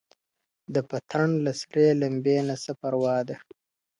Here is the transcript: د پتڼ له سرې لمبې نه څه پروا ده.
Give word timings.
د 0.73 0.75
پتڼ 0.89 1.27
له 1.45 1.51
سرې 1.61 1.87
لمبې 2.01 2.37
نه 2.47 2.55
څه 2.63 2.71
پروا 2.79 3.17
ده. 3.27 3.35